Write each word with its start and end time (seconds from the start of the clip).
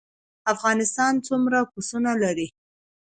افغانستان 0.53 1.13
څومره 1.27 1.59
پسونه 1.71 2.11
لري؟ 2.23 2.47